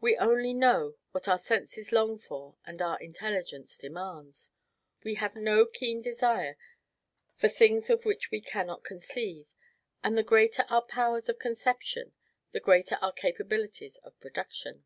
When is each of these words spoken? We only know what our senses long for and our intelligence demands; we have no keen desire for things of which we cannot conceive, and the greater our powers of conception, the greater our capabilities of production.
We 0.00 0.16
only 0.16 0.54
know 0.54 0.94
what 1.10 1.26
our 1.26 1.40
senses 1.40 1.90
long 1.90 2.20
for 2.20 2.54
and 2.64 2.80
our 2.80 3.00
intelligence 3.00 3.76
demands; 3.76 4.50
we 5.02 5.14
have 5.14 5.34
no 5.34 5.66
keen 5.66 6.00
desire 6.00 6.56
for 7.34 7.48
things 7.48 7.90
of 7.90 8.04
which 8.04 8.30
we 8.30 8.40
cannot 8.40 8.84
conceive, 8.84 9.52
and 10.04 10.16
the 10.16 10.22
greater 10.22 10.64
our 10.68 10.82
powers 10.82 11.28
of 11.28 11.40
conception, 11.40 12.12
the 12.52 12.60
greater 12.60 12.94
our 13.02 13.10
capabilities 13.10 13.96
of 14.04 14.16
production. 14.20 14.84